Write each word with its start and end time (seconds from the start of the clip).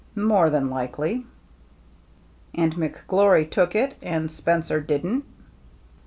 "More 0.15 0.49
than 0.49 0.71
likely." 0.71 1.27
'* 1.87 2.55
And 2.55 2.75
McGlory 2.75 3.47
took 3.47 3.75
it 3.75 3.93
and 4.01 4.31
Spencer 4.31 4.81
didn't 4.81 5.25